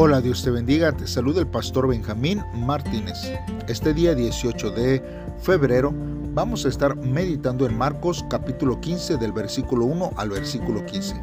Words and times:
Hola, 0.00 0.20
Dios 0.20 0.44
te 0.44 0.52
bendiga, 0.52 0.92
te 0.92 1.08
saluda 1.08 1.40
el 1.40 1.48
pastor 1.48 1.88
Benjamín 1.88 2.40
Martínez. 2.54 3.18
Este 3.66 3.92
día 3.92 4.14
18 4.14 4.70
de 4.70 5.02
febrero 5.42 5.92
vamos 6.34 6.64
a 6.64 6.68
estar 6.68 6.94
meditando 6.94 7.66
en 7.66 7.76
Marcos 7.76 8.24
capítulo 8.30 8.80
15 8.80 9.16
del 9.16 9.32
versículo 9.32 9.86
1 9.86 10.12
al 10.16 10.30
versículo 10.30 10.86
15. 10.86 11.20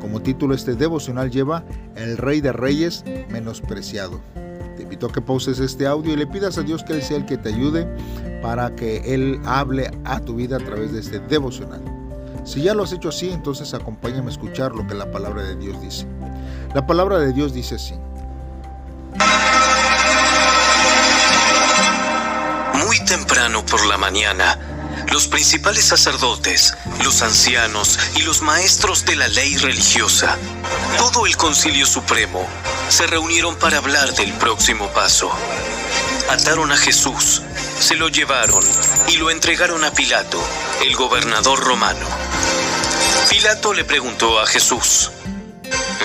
Como 0.00 0.20
título 0.20 0.52
este 0.52 0.74
devocional 0.74 1.30
lleva 1.30 1.62
El 1.94 2.16
Rey 2.16 2.40
de 2.40 2.50
Reyes 2.50 3.04
menospreciado. 3.30 4.20
Te 4.76 4.82
invito 4.82 5.06
a 5.06 5.12
que 5.12 5.22
pauses 5.22 5.60
este 5.60 5.86
audio 5.86 6.12
y 6.12 6.16
le 6.16 6.26
pidas 6.26 6.58
a 6.58 6.62
Dios 6.62 6.82
que 6.82 6.94
Él 6.94 7.02
sea 7.02 7.18
el 7.18 7.24
que 7.24 7.38
te 7.38 7.50
ayude 7.50 7.86
para 8.42 8.74
que 8.74 9.14
Él 9.14 9.40
hable 9.44 9.92
a 10.04 10.18
tu 10.18 10.34
vida 10.34 10.56
a 10.56 10.58
través 10.58 10.92
de 10.92 10.98
este 10.98 11.20
devocional. 11.20 11.84
Si 12.42 12.62
ya 12.62 12.74
lo 12.74 12.82
has 12.82 12.92
hecho 12.92 13.10
así, 13.10 13.30
entonces 13.30 13.74
acompáñame 13.74 14.26
a 14.26 14.30
escuchar 14.30 14.74
lo 14.74 14.84
que 14.88 14.94
la 14.94 15.08
palabra 15.12 15.44
de 15.44 15.54
Dios 15.54 15.80
dice. 15.80 16.04
La 16.74 16.84
palabra 16.84 17.20
de 17.20 17.32
Dios 17.32 17.54
dice 17.54 17.76
así. 17.76 17.94
Temprano 23.08 23.64
por 23.64 23.86
la 23.86 23.96
mañana, 23.96 24.58
los 25.10 25.28
principales 25.28 25.86
sacerdotes, 25.86 26.74
los 27.02 27.22
ancianos 27.22 27.98
y 28.16 28.22
los 28.22 28.42
maestros 28.42 29.06
de 29.06 29.16
la 29.16 29.28
ley 29.28 29.56
religiosa, 29.56 30.36
todo 30.98 31.24
el 31.24 31.34
concilio 31.38 31.86
supremo, 31.86 32.46
se 32.90 33.06
reunieron 33.06 33.56
para 33.56 33.78
hablar 33.78 34.12
del 34.12 34.30
próximo 34.34 34.88
paso. 34.88 35.32
Ataron 36.28 36.70
a 36.70 36.76
Jesús, 36.76 37.40
se 37.80 37.94
lo 37.94 38.10
llevaron 38.10 38.62
y 39.08 39.16
lo 39.16 39.30
entregaron 39.30 39.84
a 39.84 39.90
Pilato, 39.90 40.38
el 40.84 40.94
gobernador 40.94 41.60
romano. 41.60 42.06
Pilato 43.30 43.72
le 43.72 43.84
preguntó 43.84 44.38
a 44.38 44.46
Jesús, 44.46 45.12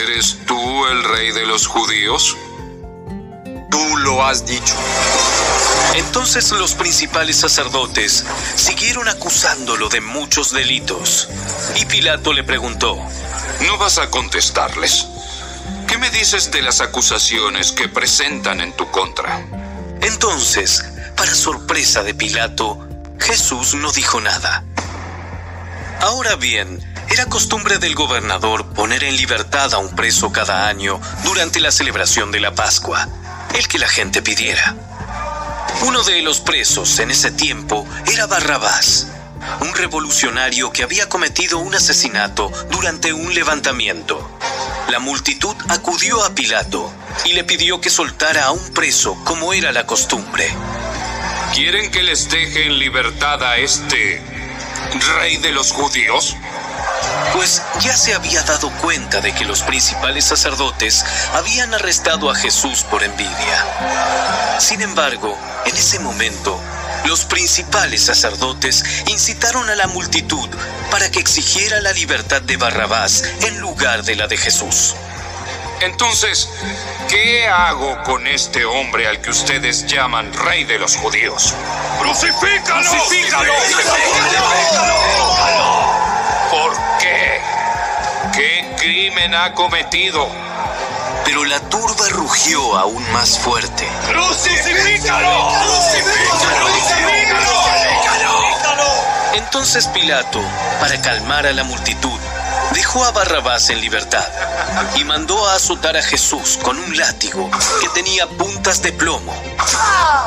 ¿Eres 0.01 0.37
tú 0.47 0.85
el 0.85 1.03
rey 1.03 1.33
de 1.33 1.45
los 1.45 1.67
judíos? 1.67 2.37
Tú 3.69 3.97
lo 3.97 4.25
has 4.25 4.45
dicho. 4.45 4.75
Entonces 5.93 6.51
los 6.51 6.73
principales 6.73 7.37
sacerdotes 7.37 8.25
siguieron 8.55 9.07
acusándolo 9.07 9.89
de 9.89 10.01
muchos 10.01 10.51
delitos. 10.51 11.29
Y 11.75 11.85
Pilato 11.85 12.33
le 12.33 12.43
preguntó, 12.43 12.97
¿No 13.67 13.77
vas 13.77 13.97
a 13.97 14.09
contestarles? 14.09 15.07
¿Qué 15.87 15.97
me 15.97 16.09
dices 16.09 16.51
de 16.51 16.61
las 16.61 16.81
acusaciones 16.81 17.71
que 17.71 17.87
presentan 17.87 18.61
en 18.61 18.73
tu 18.73 18.89
contra? 18.89 19.45
Entonces, 20.01 20.83
para 21.15 21.35
sorpresa 21.35 22.03
de 22.03 22.13
Pilato, 22.13 22.87
Jesús 23.19 23.75
no 23.75 23.91
dijo 23.91 24.19
nada. 24.19 24.63
Ahora 26.01 26.35
bien, 26.35 26.79
era 27.09 27.27
costumbre 27.27 27.77
del 27.77 27.95
gobernador 27.95 28.73
poner 28.73 29.03
en 29.03 29.15
libertad 29.15 29.73
a 29.73 29.77
un 29.77 29.95
preso 29.95 30.31
cada 30.31 30.67
año 30.67 30.99
durante 31.23 31.59
la 31.59 31.71
celebración 31.71 32.31
de 32.31 32.39
la 32.39 32.55
Pascua, 32.55 33.07
el 33.55 33.67
que 33.67 33.77
la 33.77 33.87
gente 33.87 34.21
pidiera. 34.21 34.75
Uno 35.81 36.03
de 36.03 36.21
los 36.21 36.39
presos 36.39 36.99
en 36.99 37.11
ese 37.11 37.31
tiempo 37.31 37.85
era 38.11 38.27
Barrabás, 38.27 39.07
un 39.59 39.73
revolucionario 39.73 40.71
que 40.71 40.83
había 40.83 41.09
cometido 41.09 41.59
un 41.59 41.75
asesinato 41.75 42.51
durante 42.69 43.11
un 43.11 43.33
levantamiento. 43.33 44.39
La 44.89 44.99
multitud 44.99 45.55
acudió 45.69 46.23
a 46.23 46.33
Pilato 46.33 46.93
y 47.25 47.33
le 47.33 47.43
pidió 47.43 47.81
que 47.81 47.89
soltara 47.89 48.45
a 48.45 48.51
un 48.51 48.73
preso 48.73 49.17
como 49.25 49.53
era 49.53 49.71
la 49.71 49.85
costumbre. 49.85 50.47
¿Quieren 51.53 51.91
que 51.91 52.03
les 52.03 52.29
deje 52.29 52.65
en 52.67 52.79
libertad 52.79 53.43
a 53.43 53.57
este 53.57 54.21
rey 55.17 55.37
de 55.37 55.51
los 55.51 55.71
judíos? 55.71 56.35
pues 57.33 57.63
ya 57.79 57.95
se 57.97 58.13
había 58.13 58.43
dado 58.43 58.69
cuenta 58.81 59.19
de 59.19 59.33
que 59.33 59.45
los 59.45 59.63
principales 59.63 60.25
sacerdotes 60.25 61.03
habían 61.33 61.73
arrestado 61.73 62.29
a 62.29 62.35
Jesús 62.35 62.83
por 62.83 63.03
envidia. 63.03 64.59
Sin 64.59 64.81
embargo, 64.81 65.37
en 65.65 65.77
ese 65.77 65.99
momento, 65.99 66.59
los 67.05 67.25
principales 67.25 68.05
sacerdotes 68.05 68.83
incitaron 69.07 69.69
a 69.69 69.75
la 69.75 69.87
multitud 69.87 70.49
para 70.91 71.09
que 71.11 71.19
exigiera 71.19 71.81
la 71.81 71.91
libertad 71.93 72.41
de 72.41 72.57
Barrabás 72.57 73.23
en 73.41 73.59
lugar 73.59 74.03
de 74.03 74.15
la 74.15 74.27
de 74.27 74.37
Jesús. 74.37 74.95
Entonces, 75.81 76.49
¿qué 77.09 77.47
hago 77.47 78.01
con 78.03 78.25
este 78.25 78.63
hombre 78.63 79.07
al 79.07 79.21
que 79.21 79.31
ustedes 79.31 79.85
llaman 79.85 80.31
rey 80.33 80.63
de 80.63 80.79
los 80.79 80.95
judíos? 80.95 81.53
¡Crucifícalo! 81.99 82.89
¡Crucifícalo! 82.89 83.53
¿Por 86.51 86.73
qué? 86.99 87.41
¿Qué 88.33 88.75
crimen 88.77 89.35
ha 89.35 89.53
cometido? 89.53 90.29
Pero 91.25 91.45
la 91.45 91.59
turba 91.69 92.09
rugió 92.09 92.75
aún 92.77 93.09
más 93.11 93.39
fuerte. 93.39 93.87
¡Crucifícalo! 94.07 95.53
Entonces 99.33 99.87
Pilato, 99.87 100.41
para 100.79 100.99
calmar 101.01 101.47
a 101.47 101.53
la 101.53 101.63
multitud, 101.63 102.19
dejó 102.73 103.05
a 103.05 103.11
Barrabás 103.11 103.69
en 103.69 103.81
libertad 103.81 104.25
y 104.95 105.03
mandó 105.03 105.47
a 105.47 105.55
azotar 105.55 105.95
a 105.95 106.01
Jesús 106.01 106.59
con 106.61 106.77
un 106.77 106.97
látigo 106.97 107.49
que 107.79 107.89
tenía 107.89 108.27
puntas 108.27 108.81
de 108.81 108.91
plomo. 108.91 109.33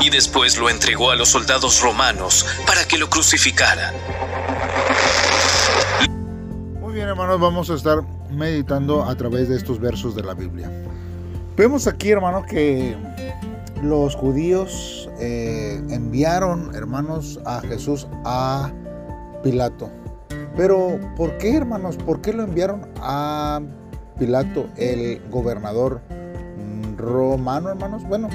Y 0.00 0.10
después 0.10 0.56
lo 0.56 0.70
entregó 0.70 1.10
a 1.10 1.16
los 1.16 1.28
soldados 1.28 1.80
romanos 1.80 2.46
para 2.66 2.86
que 2.86 2.98
lo 2.98 3.10
crucificaran. 3.10 3.94
Bien 6.96 7.08
hermanos, 7.08 7.38
vamos 7.38 7.68
a 7.68 7.74
estar 7.74 8.02
meditando 8.30 9.04
a 9.04 9.14
través 9.16 9.50
de 9.50 9.56
estos 9.56 9.78
versos 9.78 10.16
de 10.16 10.22
la 10.22 10.32
Biblia. 10.32 10.72
Vemos 11.54 11.86
aquí 11.86 12.10
hermanos 12.10 12.46
que 12.46 12.96
los 13.82 14.14
judíos 14.14 15.06
eh, 15.20 15.78
enviaron 15.90 16.74
hermanos 16.74 17.38
a 17.44 17.60
Jesús 17.60 18.08
a 18.24 18.72
Pilato. 19.42 19.90
Pero 20.56 20.98
¿por 21.18 21.36
qué 21.36 21.56
hermanos? 21.56 21.98
¿Por 21.98 22.22
qué 22.22 22.32
lo 22.32 22.44
enviaron 22.44 22.88
a 23.02 23.60
Pilato, 24.18 24.66
el 24.78 25.20
gobernador 25.30 26.00
romano 26.96 27.68
hermanos? 27.68 28.04
Bueno, 28.08 28.30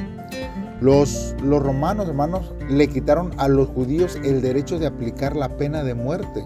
los, 0.82 1.34
los 1.42 1.64
romanos 1.64 2.08
hermanos 2.08 2.54
le 2.70 2.88
quitaron 2.88 3.32
a 3.40 3.48
los 3.48 3.70
judíos 3.70 4.20
el 4.24 4.44
derecho 4.44 4.78
de 4.78 4.86
aplicar 4.86 5.36
la 5.36 5.50
pena 5.50 5.84
de 5.84 5.96
muerte. 5.96 6.46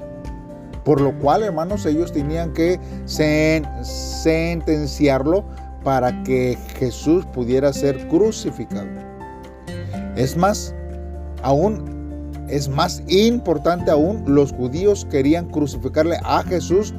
Por 0.85 1.01
lo 1.01 1.17
cual, 1.19 1.43
hermanos, 1.43 1.85
ellos 1.85 2.13
tenían 2.13 2.53
que 2.53 2.79
sen 3.05 3.67
sentenciarlo 3.83 5.43
para 5.83 6.23
que 6.23 6.57
Jesús 6.79 7.25
pudiera 7.33 7.73
ser 7.73 8.07
crucificado. 8.07 8.87
Es 10.15 10.37
más, 10.37 10.73
aún 11.43 11.95
es 12.47 12.69
más 12.69 13.01
importante 13.07 13.89
aún, 13.89 14.23
los 14.27 14.51
judíos 14.51 15.07
querían 15.09 15.47
crucificarle 15.49 16.17
a 16.23 16.43
Jesús 16.43 16.93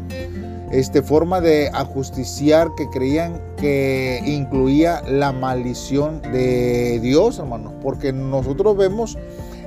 este 0.72 1.00
forma 1.02 1.40
de 1.40 1.70
ajusticiar 1.72 2.68
que 2.76 2.88
creían 2.90 3.40
que 3.56 4.20
incluía 4.26 5.02
la 5.08 5.30
maldición 5.30 6.20
de 6.32 6.98
Dios, 7.00 7.38
hermanos, 7.38 7.72
porque 7.80 8.12
nosotros 8.12 8.76
vemos 8.76 9.16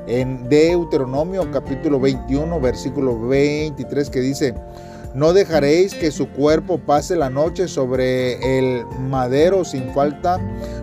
en 0.09 0.49
Deuteronomio 0.49 1.49
capítulo 1.51 1.99
21, 1.99 2.59
versículo 2.59 3.27
23 3.27 4.09
que 4.09 4.19
dice, 4.19 4.55
no 5.13 5.33
dejaréis 5.33 5.95
que 5.95 6.11
su 6.11 6.29
cuerpo 6.29 6.79
pase 6.79 7.15
la 7.15 7.29
noche 7.29 7.67
sobre 7.67 8.59
el 8.59 8.85
madero 8.99 9.65
sin 9.65 9.91
falta, 9.93 10.39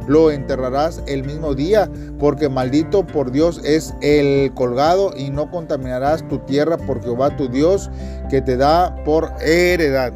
lo 0.07 0.31
enterrarás 0.31 1.03
el 1.07 1.25
mismo 1.25 1.55
día, 1.55 1.91
porque 2.19 2.49
maldito 2.49 3.07
por 3.07 3.31
Dios 3.31 3.61
es 3.65 3.95
el 4.01 4.53
colgado 4.55 5.13
y 5.17 5.31
no 5.31 5.51
contaminarás 5.51 6.27
tu 6.29 6.39
tierra 6.41 6.77
por 6.77 7.03
Jehová 7.03 7.37
tu 7.37 7.49
Dios 7.49 7.91
que 8.31 8.41
te 8.41 8.57
da 8.57 8.97
por 9.05 9.33
heredad. 9.41 10.13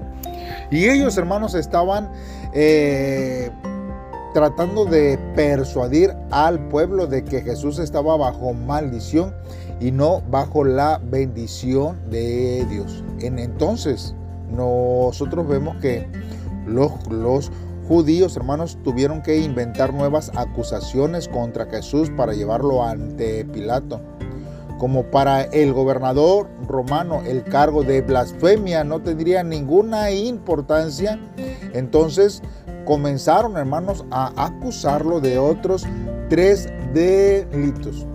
Y 0.71 0.89
ellos 0.89 1.17
hermanos 1.17 1.55
estaban... 1.55 2.11
Eh, 2.53 3.51
tratando 4.33 4.85
de 4.85 5.19
persuadir 5.35 6.15
al 6.31 6.69
pueblo 6.69 7.07
de 7.07 7.25
que 7.25 7.43
Jesús 7.43 7.79
estaba 7.79 8.17
bajo 8.17 8.53
maldición 8.53 9.35
y 9.81 9.91
no 9.91 10.23
bajo 10.31 10.65
la 10.65 11.01
bendición 11.03 11.99
de 12.11 12.67
Dios. 12.69 13.03
En 13.21 13.39
entonces 13.39 14.15
nosotros 14.51 15.47
vemos 15.49 15.77
que 15.77 16.07
los, 16.67 17.51
judíos, 17.89 18.37
hermanos, 18.37 18.79
tuvieron 18.85 19.23
que 19.23 19.39
inventar 19.39 19.93
nuevas 19.93 20.31
acusaciones 20.37 21.29
contra 21.29 21.67
Jesús 21.67 22.11
para 22.11 22.35
llevarlo 22.35 22.85
ante 22.85 23.45
Pilato. 23.45 24.01
Como 24.79 25.05
para 25.05 25.43
el 25.43 25.73
gobernador 25.73 26.49
romano 26.67 27.21
el 27.27 27.43
cargo 27.43 27.83
de 27.83 28.01
blasfemia 28.01 28.83
no 28.85 29.03
tendría 29.03 29.43
ninguna 29.43 30.11
importancia, 30.11 31.21
entonces 31.75 32.43
comenzaron, 32.85 33.57
hermanos, 33.57 34.05
a 34.11 34.33
acusarlo 34.37 35.21
de 35.21 35.39
otros 35.39 35.87
tres 36.29 36.69
delitos. 36.93 38.07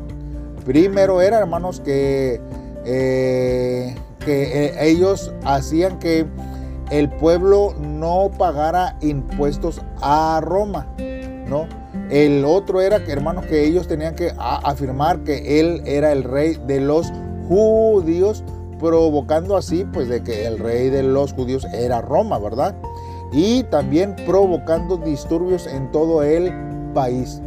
Primero 0.65 1.21
era, 1.21 1.39
hermanos, 1.39 1.79
que, 1.79 2.41
eh, 2.85 3.95
que 4.19 4.65
eh, 4.65 4.89
ellos 4.89 5.31
hacían 5.43 5.99
que 5.99 6.25
el 6.91 7.09
pueblo 7.09 7.73
no 7.79 8.31
pagara 8.37 8.97
impuestos 9.01 9.81
a 10.01 10.39
Roma. 10.43 10.87
¿no? 11.47 11.67
El 12.09 12.45
otro 12.45 12.81
era 12.81 13.03
que, 13.03 13.11
hermanos, 13.11 13.45
que 13.45 13.65
ellos 13.65 13.87
tenían 13.87 14.15
que 14.15 14.33
afirmar 14.37 15.23
que 15.23 15.59
él 15.59 15.81
era 15.85 16.11
el 16.11 16.23
rey 16.23 16.59
de 16.67 16.79
los 16.79 17.11
judíos, 17.47 18.43
provocando 18.79 19.55
así, 19.55 19.85
pues, 19.85 20.09
de 20.09 20.23
que 20.23 20.45
el 20.45 20.59
rey 20.59 20.89
de 20.89 21.03
los 21.03 21.33
judíos 21.33 21.65
era 21.73 22.01
Roma, 22.01 22.37
¿verdad? 22.39 22.75
Y 23.31 23.63
también 23.63 24.15
provocando 24.25 24.97
disturbios 24.97 25.67
en 25.67 25.91
todo 25.91 26.23
el 26.23 26.53
país. 26.93 27.41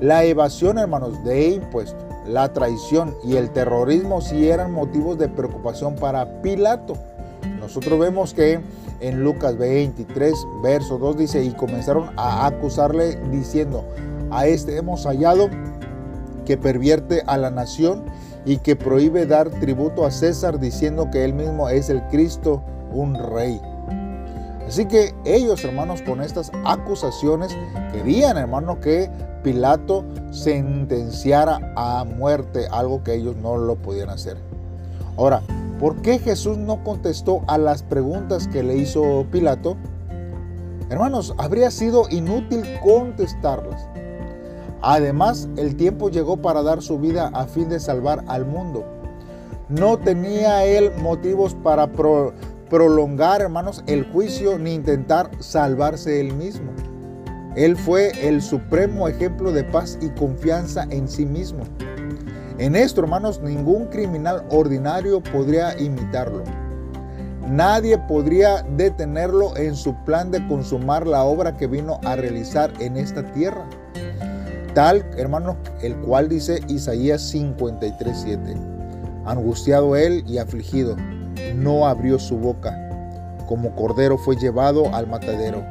La 0.00 0.24
evasión, 0.24 0.78
hermanos, 0.78 1.22
de 1.24 1.50
impuestos, 1.50 2.04
la 2.26 2.52
traición 2.52 3.14
y 3.24 3.36
el 3.36 3.50
terrorismo 3.50 4.20
sí 4.20 4.48
eran 4.48 4.72
motivos 4.72 5.18
de 5.18 5.28
preocupación 5.28 5.94
para 5.94 6.42
Pilato. 6.42 6.94
Nosotros 7.60 7.98
vemos 7.98 8.34
que 8.34 8.60
en 9.00 9.22
Lucas 9.22 9.56
23, 9.56 10.34
verso 10.62 10.98
2 10.98 11.16
dice, 11.16 11.44
y 11.44 11.52
comenzaron 11.52 12.10
a 12.16 12.46
acusarle 12.46 13.16
diciendo, 13.30 13.84
a 14.30 14.46
este 14.46 14.76
hemos 14.76 15.04
hallado 15.06 15.48
que 16.44 16.56
pervierte 16.56 17.22
a 17.26 17.36
la 17.36 17.50
nación 17.50 18.04
y 18.44 18.58
que 18.58 18.76
prohíbe 18.76 19.26
dar 19.26 19.50
tributo 19.50 20.04
a 20.04 20.10
César 20.10 20.58
diciendo 20.58 21.10
que 21.10 21.24
él 21.24 21.34
mismo 21.34 21.68
es 21.68 21.90
el 21.90 22.02
Cristo, 22.08 22.62
un 22.92 23.14
rey. 23.14 23.60
Así 24.66 24.86
que 24.86 25.14
ellos, 25.24 25.64
hermanos, 25.64 26.02
con 26.02 26.20
estas 26.20 26.50
acusaciones 26.64 27.56
querían, 27.92 28.36
hermanos, 28.36 28.78
que 28.78 29.08
Pilato 29.44 30.04
sentenciara 30.32 31.72
a 31.76 32.04
muerte, 32.04 32.66
algo 32.72 33.04
que 33.04 33.14
ellos 33.14 33.36
no 33.36 33.56
lo 33.56 33.76
podían 33.76 34.10
hacer. 34.10 34.36
Ahora, 35.16 35.40
¿por 35.78 36.02
qué 36.02 36.18
Jesús 36.18 36.58
no 36.58 36.82
contestó 36.82 37.42
a 37.46 37.58
las 37.58 37.84
preguntas 37.84 38.48
que 38.48 38.64
le 38.64 38.76
hizo 38.76 39.24
Pilato? 39.30 39.76
Hermanos, 40.90 41.32
habría 41.38 41.70
sido 41.70 42.08
inútil 42.10 42.64
contestarlas. 42.82 43.88
Además, 44.82 45.48
el 45.56 45.76
tiempo 45.76 46.10
llegó 46.10 46.36
para 46.36 46.62
dar 46.62 46.82
su 46.82 46.98
vida 46.98 47.30
a 47.34 47.46
fin 47.46 47.68
de 47.68 47.78
salvar 47.78 48.24
al 48.26 48.46
mundo. 48.46 48.84
No 49.68 49.98
tenía 49.98 50.64
él 50.64 50.92
motivos 51.00 51.54
para 51.54 51.86
prolongar, 52.68 53.40
hermanos, 53.40 53.82
el 53.86 54.04
juicio 54.12 54.58
ni 54.58 54.74
intentar 54.74 55.30
salvarse 55.40 56.20
él 56.20 56.32
mismo. 56.34 56.72
Él 57.56 57.76
fue 57.76 58.12
el 58.28 58.42
supremo 58.42 59.08
ejemplo 59.08 59.52
de 59.52 59.64
paz 59.64 59.98
y 60.02 60.10
confianza 60.10 60.86
en 60.90 61.08
sí 61.08 61.24
mismo. 61.24 61.64
En 62.58 62.76
esto, 62.76 63.00
hermanos, 63.00 63.40
ningún 63.40 63.86
criminal 63.86 64.44
ordinario 64.50 65.22
podría 65.22 65.78
imitarlo. 65.78 66.42
Nadie 67.48 67.96
podría 67.96 68.62
detenerlo 68.76 69.56
en 69.56 69.76
su 69.76 69.94
plan 70.04 70.30
de 70.30 70.46
consumar 70.48 71.06
la 71.06 71.22
obra 71.22 71.56
que 71.56 71.66
vino 71.66 72.00
a 72.04 72.16
realizar 72.16 72.72
en 72.80 72.96
esta 72.96 73.22
tierra. 73.32 73.64
Tal, 74.74 75.08
hermanos, 75.16 75.56
el 75.80 75.96
cual 75.96 76.28
dice 76.28 76.60
Isaías 76.68 77.22
53:7. 77.32 78.56
Angustiado 79.24 79.96
él 79.96 80.24
y 80.26 80.38
afligido, 80.38 80.96
no 81.54 81.86
abrió 81.86 82.18
su 82.18 82.36
boca. 82.36 82.76
Como 83.46 83.74
cordero 83.74 84.18
fue 84.18 84.36
llevado 84.36 84.94
al 84.94 85.06
matadero 85.06 85.62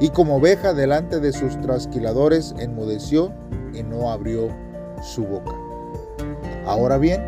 y 0.00 0.08
como 0.08 0.36
oveja 0.36 0.72
delante 0.72 1.20
de 1.20 1.32
sus 1.32 1.60
trasquiladores 1.60 2.54
enmudeció 2.58 3.32
y 3.74 3.82
no 3.82 4.10
abrió 4.10 4.48
su 5.02 5.24
boca. 5.24 5.52
Ahora 6.66 6.98
bien, 6.98 7.22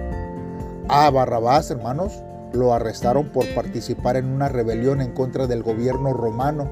a 0.88 1.10
Barrabás, 1.10 1.70
hermanos, 1.70 2.22
lo 2.52 2.72
arrestaron 2.72 3.28
por 3.28 3.46
participar 3.54 4.16
en 4.16 4.26
una 4.26 4.48
rebelión 4.48 5.00
en 5.00 5.12
contra 5.12 5.46
del 5.46 5.62
gobierno 5.62 6.12
romano. 6.12 6.68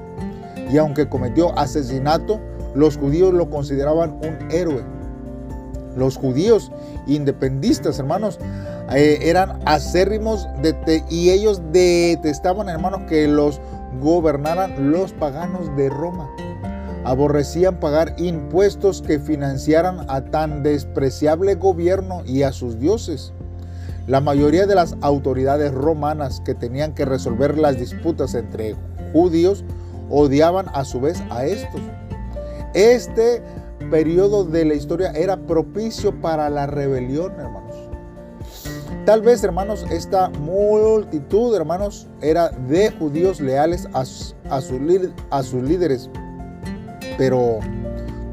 Y 0.71 0.77
aunque 0.77 1.07
cometió 1.07 1.57
asesinato, 1.57 2.39
los 2.73 2.97
judíos 2.97 3.33
lo 3.33 3.49
consideraban 3.49 4.19
un 4.23 4.51
héroe. 4.51 4.83
Los 5.95 6.17
judíos 6.17 6.71
independistas, 7.07 7.99
hermanos, 7.99 8.39
eh, 8.93 9.19
eran 9.29 9.59
acérrimos 9.65 10.47
de 10.61 11.03
y 11.09 11.29
ellos 11.29 11.61
detestaban, 11.71 12.67
hermanos, 12.67 13.01
que 13.07 13.27
los 13.27 13.61
gobernaran 14.01 14.91
los 14.91 15.13
paganos 15.13 15.75
de 15.75 15.89
Roma. 15.89 16.29
Aborrecían 17.03 17.79
pagar 17.79 18.15
impuestos 18.17 19.01
que 19.01 19.19
financiaran 19.19 20.05
a 20.07 20.25
tan 20.25 20.61
despreciable 20.61 21.55
gobierno 21.55 22.21
y 22.25 22.43
a 22.43 22.51
sus 22.51 22.79
dioses. 22.79 23.33
La 24.07 24.19
mayoría 24.19 24.65
de 24.67 24.75
las 24.75 24.95
autoridades 25.01 25.73
romanas 25.73 26.41
que 26.41 26.53
tenían 26.53 26.93
que 26.93 27.05
resolver 27.05 27.57
las 27.57 27.77
disputas 27.77 28.35
entre 28.35 28.75
judíos 29.13 29.63
odiaban 30.09 30.67
a 30.73 30.83
su 30.83 30.99
vez 30.99 31.23
a 31.29 31.45
estos. 31.45 31.81
Este 32.73 33.41
periodo 33.89 34.43
de 34.43 34.65
la 34.65 34.73
historia 34.73 35.11
era 35.11 35.37
propicio 35.37 36.19
para 36.21 36.49
la 36.49 36.67
rebelión, 36.67 37.33
hermanos. 37.33 37.60
Tal 39.05 39.23
vez, 39.23 39.43
hermanos, 39.43 39.83
esta 39.89 40.29
multitud, 40.29 41.55
hermanos, 41.55 42.07
era 42.21 42.49
de 42.49 42.91
judíos 42.91 43.41
leales 43.41 43.87
a, 43.93 44.03
a 44.51 44.61
sus 44.61 45.61
líderes. 45.63 46.07
Pero, 47.17 47.59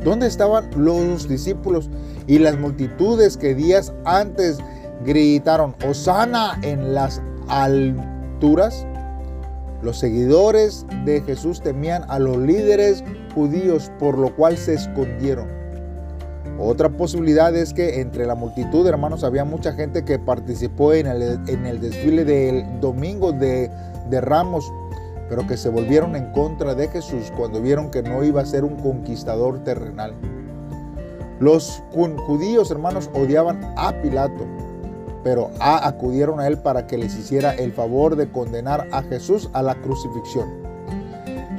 ¿dónde 0.04 0.26
estaban 0.26 0.68
los 0.76 1.26
discípulos 1.26 1.88
y 2.26 2.38
las 2.38 2.58
multitudes 2.58 3.38
que 3.38 3.54
días 3.54 3.94
antes 4.04 4.58
gritaron, 5.06 5.74
Osana 5.88 6.58
en 6.60 6.92
las 6.92 7.22
alturas? 7.48 8.86
Los 9.80 9.98
seguidores 9.98 10.84
de 11.06 11.22
Jesús 11.22 11.62
temían 11.62 12.04
a 12.08 12.18
los 12.18 12.36
líderes 12.36 13.02
judíos, 13.34 13.90
por 13.98 14.18
lo 14.18 14.36
cual 14.36 14.58
se 14.58 14.74
escondieron. 14.74 15.57
Otra 16.60 16.88
posibilidad 16.88 17.54
es 17.54 17.72
que 17.72 18.00
entre 18.00 18.26
la 18.26 18.34
multitud, 18.34 18.84
hermanos, 18.84 19.22
había 19.22 19.44
mucha 19.44 19.74
gente 19.74 20.04
que 20.04 20.18
participó 20.18 20.92
en 20.92 21.06
el, 21.06 21.80
desfile 21.80 22.24
del 22.24 22.80
domingo 22.80 23.30
de, 23.30 23.70
Ramos, 24.10 24.72
pero 25.28 25.46
que 25.46 25.56
se 25.56 25.68
volvieron 25.68 26.16
en 26.16 26.32
contra 26.32 26.74
de 26.74 26.88
Jesús 26.88 27.32
cuando 27.36 27.62
vieron 27.62 27.92
que 27.92 28.02
no 28.02 28.24
iba 28.24 28.40
a 28.40 28.46
ser 28.46 28.64
un 28.64 28.74
conquistador 28.74 29.62
terrenal. 29.62 30.14
Los 31.38 31.80
judíos, 32.26 32.72
hermanos, 32.72 33.08
odiaban 33.14 33.60
a 33.76 33.92
Pilato, 34.02 34.44
pero 35.22 35.50
acudieron 35.60 36.40
a 36.40 36.48
él 36.48 36.58
para 36.58 36.88
que 36.88 36.98
les 36.98 37.16
hiciera 37.16 37.54
el 37.54 37.72
favor 37.72 38.16
de 38.16 38.32
condenar 38.32 38.88
a 38.90 39.02
Jesús 39.02 39.48
a 39.52 39.62
la 39.62 39.76
crucifixión. 39.76 40.48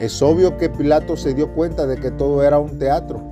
Es 0.02 0.22
obvio 0.22 0.58
que 0.58 0.70
Pilato 0.70 1.16
se 1.16 1.34
dio 1.34 1.54
cuenta 1.54 1.88
de 1.88 1.98
que 1.98 2.12
todo 2.12 2.44
era 2.44 2.60
un 2.60 2.80
teatro 2.80 3.29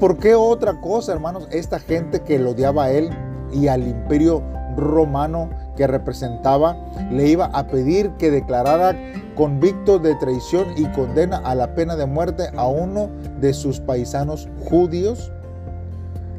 ¿Por 0.00 0.16
qué 0.18 0.36
otra 0.36 0.80
cosa, 0.80 1.12
hermanos? 1.12 1.48
Esta 1.50 1.80
gente 1.80 2.20
que 2.20 2.38
lo 2.38 2.50
odiaba 2.50 2.84
a 2.84 2.90
él 2.92 3.10
y 3.52 3.66
al 3.66 3.82
imperio 3.82 4.44
romano 4.76 5.50
que 5.76 5.88
representaba, 5.88 6.76
le 7.10 7.28
iba 7.28 7.46
a 7.46 7.66
pedir 7.66 8.10
que 8.12 8.30
declarara 8.30 8.96
convicto 9.34 9.98
de 9.98 10.14
traición 10.14 10.68
y 10.76 10.86
condena 10.92 11.38
a 11.38 11.56
la 11.56 11.74
pena 11.74 11.96
de 11.96 12.06
muerte 12.06 12.44
a 12.56 12.68
uno 12.68 13.10
de 13.40 13.52
sus 13.52 13.80
paisanos 13.80 14.48
judíos. 14.70 15.32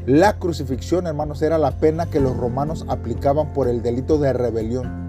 La 0.06 0.40
crucifixión, 0.40 1.06
hermanos, 1.06 1.42
era 1.42 1.58
la 1.58 1.72
pena 1.72 2.06
que 2.06 2.22
los 2.22 2.38
romanos 2.38 2.86
aplicaban 2.88 3.52
por 3.52 3.68
el 3.68 3.82
delito 3.82 4.18
de 4.18 4.32
rebelión. 4.32 5.08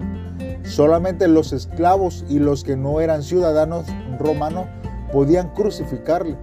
Solamente 0.63 1.29
los 1.29 1.53
esclavos 1.53 2.25
y 2.27 2.39
los 2.39 2.65
que 2.65 2.75
no 2.75 2.99
eran 2.99 3.23
ciudadanos 3.23 3.85
romanos 4.19 4.65
podían 5.11 5.49
crucificarle. 5.53 6.37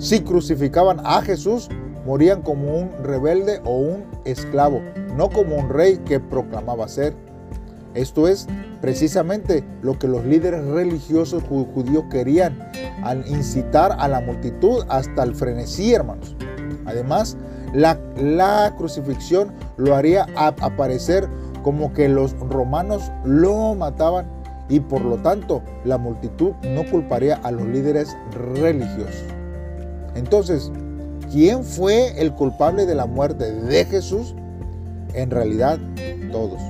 Si 0.00 0.20
crucificaban 0.20 1.02
a 1.04 1.20
Jesús, 1.20 1.68
morían 2.06 2.40
como 2.40 2.74
un 2.74 2.90
rebelde 3.04 3.60
o 3.66 3.76
un 3.76 4.04
esclavo, 4.24 4.80
no 5.14 5.28
como 5.28 5.56
un 5.56 5.68
rey 5.68 5.98
que 6.06 6.18
proclamaba 6.18 6.88
ser. 6.88 7.14
Esto 7.92 8.26
es 8.26 8.46
precisamente 8.80 9.62
lo 9.82 9.98
que 9.98 10.08
los 10.08 10.24
líderes 10.24 10.64
religiosos 10.64 11.42
judíos 11.42 12.04
querían 12.10 12.58
al 13.02 13.28
incitar 13.28 13.94
a 13.98 14.08
la 14.08 14.22
multitud 14.22 14.86
hasta 14.88 15.22
el 15.22 15.34
frenesí, 15.34 15.92
hermanos. 15.92 16.34
Además, 16.86 17.36
la, 17.74 18.00
la 18.16 18.74
crucifixión 18.78 19.52
lo 19.76 19.94
haría 19.94 20.26
aparecer 20.34 21.28
como 21.62 21.92
que 21.92 22.08
los 22.08 22.32
romanos 22.48 23.12
lo 23.26 23.74
mataban 23.74 24.26
y 24.70 24.80
por 24.80 25.04
lo 25.04 25.18
tanto 25.18 25.60
la 25.84 25.98
multitud 25.98 26.52
no 26.74 26.88
culparía 26.90 27.36
a 27.42 27.50
los 27.50 27.66
líderes 27.66 28.16
religiosos. 28.32 29.39
Entonces, 30.14 30.70
¿quién 31.30 31.64
fue 31.64 32.20
el 32.20 32.32
culpable 32.34 32.86
de 32.86 32.94
la 32.94 33.06
muerte 33.06 33.52
de 33.52 33.84
Jesús? 33.84 34.34
En 35.14 35.30
realidad, 35.30 35.78
todos. 36.32 36.60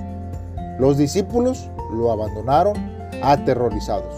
Los 0.79 0.97
discípulos 0.97 1.71
lo 1.93 2.11
abandonaron 2.11 2.75
aterrorizados. 3.23 4.15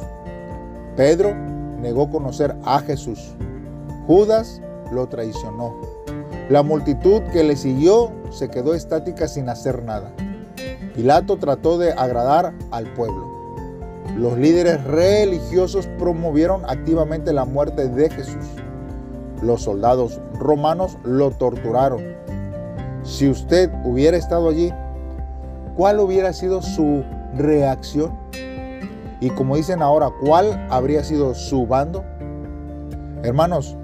Pedro 0.97 1.35
negó 1.81 2.11
conocer 2.11 2.55
a 2.65 2.81
Jesús. 2.81 3.35
Judas 4.07 4.61
lo 4.93 5.09
traicionó. 5.09 5.75
La 6.49 6.63
multitud 6.63 7.23
que 7.33 7.43
le 7.45 7.57
siguió 7.57 8.13
se 8.31 8.49
quedó 8.49 8.75
estática 8.75 9.27
sin 9.27 9.49
hacer 9.49 9.83
nada. 9.83 10.13
Pilato 10.95 11.39
trató 11.39 11.79
de 11.79 11.93
agradar 11.93 12.53
al 12.71 12.93
pueblo. 12.93 13.31
Los 14.17 14.37
líderes 14.37 14.85
religiosos 14.85 15.87
promovieron 15.99 16.65
activamente 16.67 17.33
la 17.33 17.47
muerte 17.47 17.89
de 17.89 18.11
Jesús. 18.11 18.45
Los 19.43 19.63
soldados 19.63 20.21
romanos 20.39 20.97
lo 21.05 21.31
torturaron. 21.33 22.01
Si 23.03 23.29
usted 23.29 23.71
hubiera 23.85 24.17
estado 24.17 24.49
allí, 24.49 24.73
¿cuál 25.77 25.99
hubiera 26.01 26.33
sido 26.33 26.63
su 26.63 27.03
reacción? 27.37 28.13
Y 29.21 29.31
como 29.31 29.57
dicen 29.57 29.83
ahora, 29.83 30.11
¿cuál 30.25 30.67
habría 30.71 31.03
sido 31.03 31.35
su 31.35 31.67
bando? 31.67 32.05
Hermanos, 33.25 33.77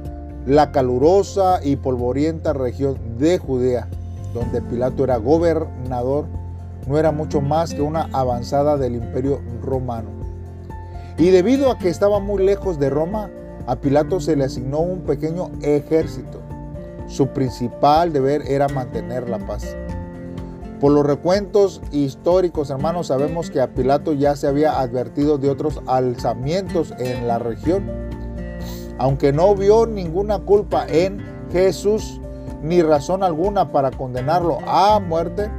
la 0.46 0.72
calurosa 0.72 1.60
y 1.62 1.76
polvorienta 1.76 2.52
región 2.52 3.18
de 3.18 3.38
Judea, 3.38 3.88
donde 4.32 4.62
Pilato 4.62 5.04
era 5.04 5.16
gobernador, 5.16 6.26
no 6.86 6.98
era 6.98 7.12
mucho 7.12 7.40
más 7.40 7.74
que 7.74 7.82
una 7.82 8.08
avanzada 8.12 8.76
del 8.76 8.96
imperio 8.96 9.40
romano. 9.62 10.08
Y 11.18 11.30
debido 11.30 11.70
a 11.70 11.78
que 11.78 11.88
estaba 11.88 12.20
muy 12.20 12.42
lejos 12.44 12.78
de 12.78 12.90
Roma, 12.90 13.28
a 13.68 13.76
Pilato 13.76 14.18
se 14.18 14.34
le 14.34 14.44
asignó 14.44 14.78
un 14.78 15.00
pequeño 15.00 15.50
ejército. 15.60 16.40
Su 17.06 17.28
principal 17.28 18.14
deber 18.14 18.42
era 18.50 18.66
mantener 18.68 19.28
la 19.28 19.38
paz. 19.38 19.76
Por 20.80 20.92
los 20.92 21.04
recuentos 21.04 21.82
históricos, 21.92 22.70
hermanos, 22.70 23.08
sabemos 23.08 23.50
que 23.50 23.60
a 23.60 23.74
Pilato 23.74 24.14
ya 24.14 24.36
se 24.36 24.46
había 24.46 24.80
advertido 24.80 25.36
de 25.36 25.50
otros 25.50 25.82
alzamientos 25.86 26.94
en 26.98 27.28
la 27.28 27.38
región. 27.38 27.84
Aunque 28.96 29.34
no 29.34 29.54
vio 29.54 29.84
ninguna 29.84 30.38
culpa 30.38 30.86
en 30.88 31.22
Jesús, 31.52 32.22
ni 32.62 32.80
razón 32.80 33.22
alguna 33.22 33.70
para 33.70 33.90
condenarlo 33.90 34.60
a 34.66 34.98
muerte, 34.98 35.50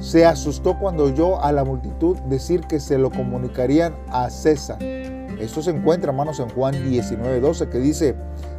se 0.00 0.26
asustó 0.26 0.76
cuando 0.76 1.04
oyó 1.04 1.40
a 1.40 1.52
la 1.52 1.62
multitud 1.62 2.16
decir 2.22 2.62
que 2.62 2.80
se 2.80 2.98
lo 2.98 3.10
comunicarían 3.10 3.94
a 4.08 4.28
César. 4.28 4.78
Esto 5.40 5.62
se 5.62 5.70
encuentra, 5.70 6.10
hermanos, 6.10 6.40
en 6.40 6.48
Juan 6.50 6.74
19:12, 6.74 7.68
que 7.68 7.78
dice, 7.78 8.14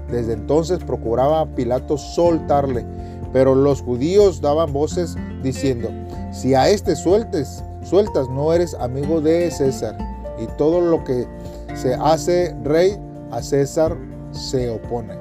desde 0.10 0.34
entonces 0.34 0.80
procuraba 0.80 1.46
Pilato 1.56 1.98
soltarle, 1.98 2.86
pero 3.34 3.56
los 3.56 3.82
judíos 3.82 4.42
daban 4.42 4.72
voces 4.72 5.16
diciendo, 5.44 5.90
si 6.32 6.54
a 6.54 6.70
este 6.70 6.96
sueltes, 6.96 7.64
sueltas, 7.84 8.30
no 8.30 8.54
eres 8.54 8.74
amigo 8.76 9.22
de 9.22 9.50
César. 9.52 9.98
Y 10.40 10.48
todo 10.58 10.82
lo 10.82 11.04
que 11.04 11.26
se 11.76 11.94
hace 11.96 12.56
rey, 12.64 12.98
a 13.32 13.42
César 13.42 13.96
se 14.32 14.70
opone. 14.70 15.14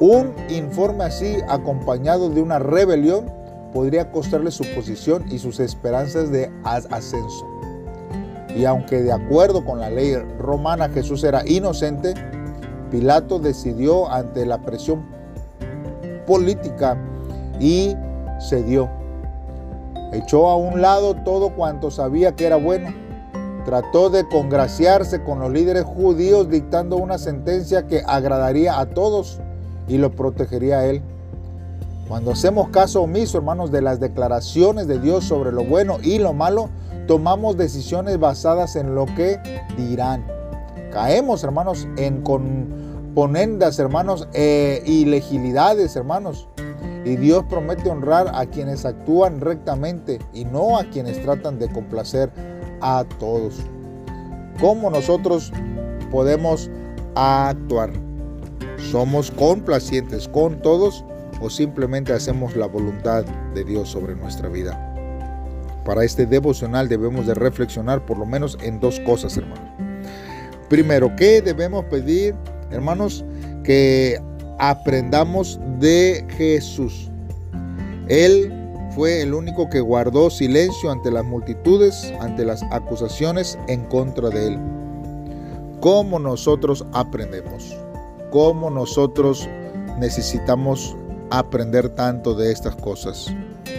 Un 0.00 0.34
informe 0.48 1.04
así, 1.04 1.36
acompañado 1.48 2.28
de 2.28 2.42
una 2.42 2.58
rebelión, 2.58 3.26
podría 3.72 4.10
costarle 4.10 4.50
su 4.50 4.64
posición 4.74 5.24
y 5.30 5.38
sus 5.38 5.60
esperanzas 5.60 6.30
de 6.30 6.50
ascenso. 6.64 7.46
Y 8.54 8.64
aunque 8.64 9.02
de 9.02 9.12
acuerdo 9.12 9.64
con 9.64 9.80
la 9.80 9.90
ley 9.90 10.14
romana 10.38 10.88
Jesús 10.88 11.24
era 11.24 11.42
inocente, 11.46 12.14
Pilato 12.90 13.38
decidió 13.38 14.10
ante 14.10 14.46
la 14.46 14.58
presión 14.58 15.04
política 16.26 16.96
y 17.58 17.94
cedió. 18.48 18.88
Echó 20.12 20.48
a 20.48 20.56
un 20.56 20.80
lado 20.80 21.14
todo 21.24 21.50
cuanto 21.50 21.90
sabía 21.90 22.36
que 22.36 22.46
era 22.46 22.56
bueno. 22.56 22.94
Trató 23.64 24.10
de 24.10 24.28
congraciarse 24.28 25.24
con 25.24 25.40
los 25.40 25.50
líderes 25.50 25.84
judíos 25.84 26.48
dictando 26.48 26.96
una 26.96 27.18
sentencia 27.18 27.86
que 27.86 28.02
agradaría 28.06 28.78
a 28.78 28.86
todos 28.86 29.40
y 29.88 29.98
lo 29.98 30.12
protegería 30.12 30.78
a 30.78 30.86
él. 30.86 31.02
Cuando 32.08 32.32
hacemos 32.32 32.68
caso 32.68 33.02
omiso, 33.02 33.38
hermanos, 33.38 33.72
de 33.72 33.80
las 33.80 33.98
declaraciones 33.98 34.86
de 34.86 35.00
Dios 35.00 35.24
sobre 35.24 35.50
lo 35.50 35.64
bueno 35.64 35.96
y 36.02 36.18
lo 36.18 36.34
malo, 36.34 36.68
tomamos 37.06 37.56
decisiones 37.56 38.18
basadas 38.18 38.76
en 38.76 38.94
lo 38.94 39.06
que 39.06 39.38
dirán. 39.76 40.26
Caemos, 40.92 41.42
hermanos, 41.44 41.88
en 41.96 42.22
componendas, 42.22 43.78
hermanos, 43.78 44.28
e 44.32 44.82
ilegibilidades, 44.86 45.96
hermanos. 45.96 46.48
Y 47.04 47.16
Dios 47.16 47.44
promete 47.50 47.90
honrar 47.90 48.30
a 48.34 48.46
quienes 48.46 48.84
actúan 48.84 49.40
rectamente 49.40 50.18
y 50.32 50.44
no 50.44 50.78
a 50.78 50.84
quienes 50.84 51.22
tratan 51.22 51.58
de 51.58 51.70
complacer 51.70 52.30
a 52.80 53.04
todos. 53.18 53.56
¿Cómo 54.60 54.88
nosotros 54.90 55.52
podemos 56.10 56.70
actuar? 57.14 57.90
¿Somos 58.78 59.30
complacientes 59.30 60.28
con 60.28 60.62
todos? 60.62 61.04
o 61.40 61.50
simplemente 61.50 62.12
hacemos 62.12 62.56
la 62.56 62.66
voluntad 62.66 63.24
de 63.54 63.64
Dios 63.64 63.90
sobre 63.90 64.14
nuestra 64.14 64.48
vida. 64.48 64.93
Para 65.84 66.04
este 66.04 66.26
devocional 66.26 66.88
debemos 66.88 67.26
de 67.26 67.34
reflexionar 67.34 68.04
por 68.04 68.18
lo 68.18 68.26
menos 68.26 68.58
en 68.62 68.80
dos 68.80 69.00
cosas, 69.00 69.36
hermanos. 69.36 69.68
Primero, 70.68 71.14
¿qué 71.16 71.42
debemos 71.42 71.84
pedir, 71.86 72.34
hermanos? 72.70 73.24
Que 73.62 74.20
aprendamos 74.58 75.60
de 75.78 76.24
Jesús. 76.36 77.10
Él 78.08 78.52
fue 78.94 79.22
el 79.22 79.34
único 79.34 79.68
que 79.68 79.80
guardó 79.80 80.30
silencio 80.30 80.90
ante 80.90 81.10
las 81.10 81.24
multitudes, 81.24 82.12
ante 82.20 82.44
las 82.44 82.62
acusaciones 82.70 83.58
en 83.68 83.84
contra 83.86 84.30
de 84.30 84.48
él. 84.48 84.58
¿Cómo 85.80 86.18
nosotros 86.18 86.86
aprendemos? 86.92 87.76
¿Cómo 88.30 88.70
nosotros 88.70 89.48
necesitamos 89.98 90.96
aprender 91.30 91.88
tanto 91.90 92.34
de 92.34 92.52
estas 92.52 92.76
cosas. 92.76 93.34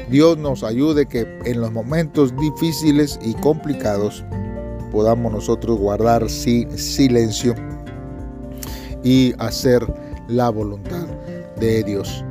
Dios 0.09 0.37
nos 0.37 0.63
ayude 0.63 1.07
que 1.07 1.27
en 1.45 1.61
los 1.61 1.71
momentos 1.71 2.35
difíciles 2.37 3.19
y 3.23 3.33
complicados 3.35 4.23
podamos 4.91 5.31
nosotros 5.31 5.79
guardar 5.79 6.29
silencio 6.29 7.55
y 9.03 9.33
hacer 9.39 9.85
la 10.27 10.49
voluntad 10.49 11.07
de 11.59 11.83
Dios. 11.83 12.23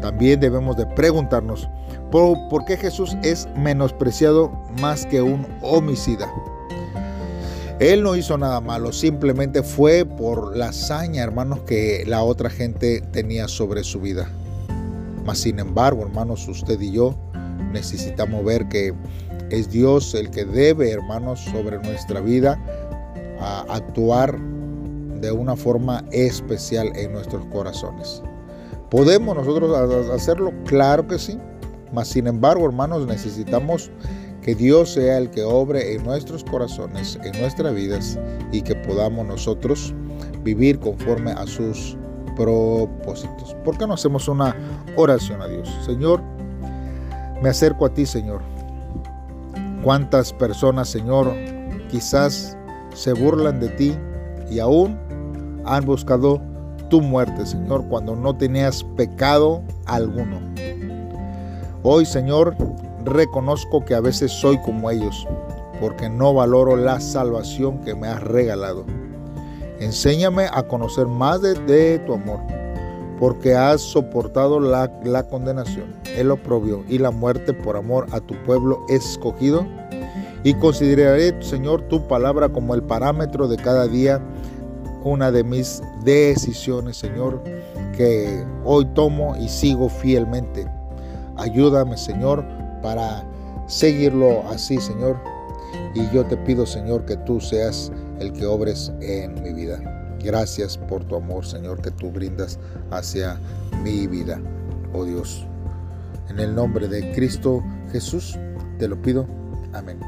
También 0.00 0.40
debemos 0.40 0.78
de 0.78 0.86
preguntarnos 0.86 1.68
por, 2.10 2.64
qué 2.64 2.78
Jesús 2.78 3.14
es 3.22 3.46
menospreciado 3.54 4.50
más 4.80 5.04
que 5.04 5.20
un 5.20 5.46
homicida. 5.60 6.32
Él 7.80 8.02
no 8.02 8.16
hizo 8.16 8.36
nada 8.38 8.60
malo, 8.60 8.92
simplemente 8.92 9.62
fue 9.62 10.04
por 10.04 10.56
la 10.56 10.68
hazaña, 10.68 11.22
hermanos, 11.22 11.60
que 11.60 12.04
la 12.06 12.22
otra 12.22 12.50
gente 12.50 13.02
tenía 13.12 13.46
sobre 13.46 13.84
su 13.84 14.00
vida 14.00 14.28
sin 15.34 15.58
embargo, 15.58 16.02
hermanos, 16.02 16.46
usted 16.48 16.80
y 16.80 16.92
yo 16.92 17.16
necesitamos 17.72 18.44
ver 18.44 18.68
que 18.68 18.94
es 19.50 19.70
Dios 19.70 20.14
el 20.14 20.30
que 20.30 20.44
debe, 20.44 20.90
hermanos, 20.90 21.40
sobre 21.40 21.78
nuestra 21.78 22.20
vida 22.20 22.58
actuar 23.68 24.38
de 25.20 25.32
una 25.32 25.56
forma 25.56 26.04
especial 26.12 26.92
en 26.94 27.12
nuestros 27.12 27.44
corazones. 27.46 28.22
¿Podemos 28.90 29.36
nosotros 29.36 30.10
hacerlo? 30.10 30.52
Claro 30.64 31.06
que 31.06 31.18
sí. 31.18 31.38
Mas 31.92 32.08
sin 32.08 32.26
embargo, 32.26 32.66
hermanos, 32.66 33.06
necesitamos 33.06 33.90
que 34.42 34.54
Dios 34.54 34.94
sea 34.94 35.18
el 35.18 35.30
que 35.30 35.42
obre 35.42 35.94
en 35.94 36.04
nuestros 36.04 36.44
corazones, 36.44 37.18
en 37.22 37.38
nuestras 37.40 37.74
vidas 37.74 38.18
y 38.52 38.62
que 38.62 38.74
podamos 38.74 39.26
nosotros 39.26 39.94
vivir 40.42 40.78
conforme 40.78 41.32
a 41.32 41.46
sus 41.46 41.96
propósitos. 42.40 43.54
¿Por 43.64 43.76
qué 43.76 43.86
no 43.86 43.94
hacemos 43.94 44.26
una 44.26 44.56
oración 44.96 45.42
a 45.42 45.46
Dios? 45.46 45.68
Señor, 45.84 46.22
me 47.42 47.50
acerco 47.50 47.84
a 47.84 47.90
ti, 47.90 48.06
Señor. 48.06 48.40
¿Cuántas 49.82 50.32
personas, 50.32 50.88
Señor, 50.88 51.32
quizás 51.90 52.56
se 52.94 53.12
burlan 53.12 53.60
de 53.60 53.68
ti 53.68 53.94
y 54.50 54.58
aún 54.58 54.98
han 55.66 55.84
buscado 55.84 56.40
tu 56.88 57.02
muerte, 57.02 57.44
Señor, 57.44 57.84
cuando 57.88 58.16
no 58.16 58.34
tenías 58.34 58.84
pecado 58.96 59.62
alguno? 59.84 60.40
Hoy, 61.82 62.06
Señor, 62.06 62.56
reconozco 63.04 63.84
que 63.84 63.94
a 63.94 64.00
veces 64.00 64.32
soy 64.32 64.58
como 64.62 64.90
ellos, 64.90 65.26
porque 65.78 66.08
no 66.08 66.32
valoro 66.32 66.76
la 66.76 67.00
salvación 67.00 67.80
que 67.82 67.94
me 67.94 68.08
has 68.08 68.22
regalado. 68.22 68.84
Enséñame 69.80 70.46
a 70.52 70.62
conocer 70.62 71.06
más 71.06 71.40
de, 71.40 71.98
tu 72.00 72.12
amor, 72.12 72.40
porque 73.18 73.54
has 73.54 73.80
soportado 73.80 74.60
la, 74.60 74.92
la 75.04 75.26
condenación, 75.26 75.94
el 76.16 76.30
oprobio 76.30 76.84
y 76.86 76.98
la 76.98 77.10
muerte 77.10 77.54
por 77.54 77.76
amor 77.76 78.06
a 78.12 78.20
tu 78.20 78.34
pueblo 78.44 78.84
escogido. 78.90 79.66
Y 80.44 80.54
consideraré, 80.54 81.42
Señor, 81.42 81.82
tu 81.88 82.06
palabra 82.06 82.50
como 82.50 82.74
el 82.74 82.82
parámetro 82.82 83.48
de 83.48 83.56
cada 83.56 83.86
día, 83.86 84.20
una 85.02 85.30
de 85.30 85.44
mis 85.44 85.82
decisiones, 86.04 86.98
Señor, 86.98 87.42
que 87.96 88.44
hoy 88.64 88.84
tomo 88.94 89.34
y 89.36 89.48
sigo 89.48 89.88
fielmente. 89.88 90.66
Ayúdame, 91.36 91.96
Señor, 91.96 92.44
para 92.82 93.24
seguirlo 93.66 94.42
así, 94.50 94.78
Señor. 94.78 95.18
Y 95.94 96.08
yo 96.10 96.24
te 96.26 96.36
pido, 96.36 96.66
Señor, 96.66 97.06
que 97.06 97.16
tú 97.16 97.40
seas 97.40 97.90
el 98.20 98.32
que 98.32 98.46
obres 98.46 98.92
en 99.00 99.42
mi 99.42 99.52
vida. 99.52 99.80
Gracias 100.22 100.76
por 100.76 101.04
tu 101.04 101.16
amor, 101.16 101.44
Señor, 101.46 101.80
que 101.80 101.90
tú 101.90 102.10
brindas 102.10 102.58
hacia 102.90 103.40
mi 103.82 104.06
vida, 104.06 104.40
oh 104.92 105.04
Dios. 105.04 105.46
En 106.28 106.38
el 106.38 106.54
nombre 106.54 106.86
de 106.86 107.12
Cristo 107.12 107.64
Jesús, 107.90 108.38
te 108.78 108.86
lo 108.86 109.00
pido. 109.00 109.26
Amén. 109.72 109.98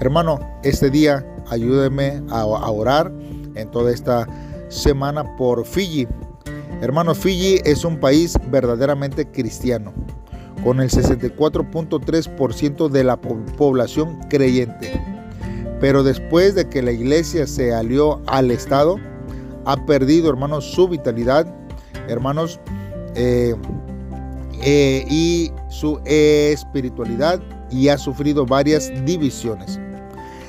Hermano, 0.00 0.40
este 0.62 0.90
día 0.90 1.24
ayúdeme 1.48 2.22
a 2.28 2.44
orar 2.44 3.12
en 3.54 3.70
toda 3.70 3.92
esta 3.92 4.26
semana 4.68 5.36
por 5.36 5.64
Fiji. 5.64 6.06
Hermanos, 6.82 7.18
Fiji 7.18 7.60
es 7.64 7.84
un 7.84 7.98
país 7.98 8.36
verdaderamente 8.50 9.30
cristiano, 9.30 9.94
con 10.62 10.80
el 10.80 10.90
64.3% 10.90 12.88
de 12.88 13.04
la 13.04 13.16
población 13.16 14.18
creyente. 14.28 15.15
Pero 15.80 16.02
después 16.02 16.54
de 16.54 16.68
que 16.68 16.82
la 16.82 16.92
iglesia 16.92 17.46
se 17.46 17.74
alió 17.74 18.20
al 18.26 18.50
Estado, 18.50 18.96
ha 19.64 19.76
perdido, 19.84 20.30
hermanos, 20.30 20.64
su 20.64 20.88
vitalidad, 20.88 21.46
hermanos, 22.08 22.60
eh, 23.14 23.54
eh, 24.62 25.04
y 25.08 25.52
su 25.68 26.00
espiritualidad 26.04 27.40
y 27.70 27.88
ha 27.88 27.98
sufrido 27.98 28.46
varias 28.46 28.92
divisiones. 29.04 29.78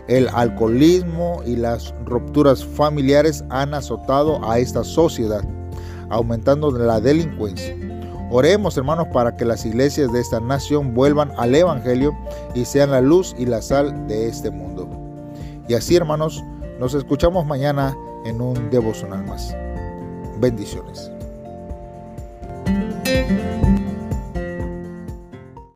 El 0.08 0.30
alcoholismo 0.30 1.42
y 1.46 1.56
las 1.56 1.94
rupturas 2.06 2.64
familiares 2.64 3.44
han 3.50 3.74
azotado 3.74 4.40
a 4.50 4.60
esta 4.60 4.84
sociedad, 4.84 5.44
aumentando 6.10 6.72
la 6.72 7.02
delincuencia. 7.02 7.76
Oremos, 8.30 8.78
hermanos, 8.78 9.08
para 9.14 9.36
que 9.36 9.46
las 9.46 9.66
iglesias 9.66 10.12
de 10.12 10.20
esta 10.20 10.40
nación 10.40 10.94
vuelvan 10.94 11.32
al 11.38 11.56
Evangelio 11.56 12.14
y 12.54 12.66
sean 12.66 12.92
la 12.92 13.02
luz 13.02 13.34
y 13.38 13.46
la 13.46 13.62
sal 13.62 14.08
de 14.08 14.28
este 14.28 14.52
mundo. 14.52 14.77
Y 15.68 15.74
así, 15.74 15.96
hermanos, 15.96 16.44
nos 16.80 16.94
escuchamos 16.94 17.46
mañana 17.46 17.96
en 18.26 18.42
un 18.42 18.70
devocional 18.70 19.26
más. 19.26 19.56
Bendiciones. 20.40 21.12